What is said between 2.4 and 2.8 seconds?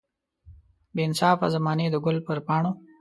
پاڼو.